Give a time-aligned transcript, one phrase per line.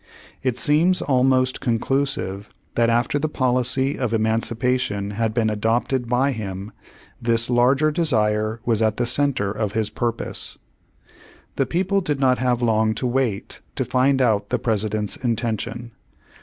[0.41, 6.71] It seems almost conclusive that after the policy of Emancipation had been adopted by him,
[7.21, 10.57] this larger desire was at the center of his purpose.
[11.55, 15.91] The people did not have long to wait to find out the President's intention.